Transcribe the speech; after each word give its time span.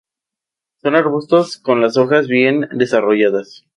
Son 0.81 0.95
arbustos 0.95 1.59
con 1.59 1.79
las 1.79 1.95
hojas 1.95 2.27
bien 2.27 2.67
desarrolladas. 2.71 3.67